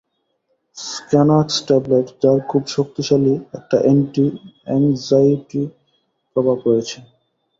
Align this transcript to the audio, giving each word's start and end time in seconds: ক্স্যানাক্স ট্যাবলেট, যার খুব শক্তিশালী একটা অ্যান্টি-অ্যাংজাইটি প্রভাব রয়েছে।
ক্স্যানাক্স 0.99 1.55
ট্যাবলেট, 1.67 2.07
যার 2.21 2.39
খুব 2.49 2.63
শক্তিশালী 2.75 3.33
একটা 3.57 3.77
অ্যান্টি-অ্যাংজাইটি 3.79 5.61
প্রভাব 6.35 6.57
রয়েছে। 6.67 6.97